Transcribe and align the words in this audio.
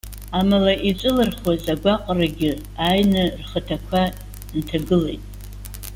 Амала 0.39 0.73
иҵәылырхуаз 0.89 1.63
агәаҟрагьы 1.73 2.51
ааины 2.83 3.23
рхаҭақәа 3.39 4.01
нҭагылеит! 4.57 5.23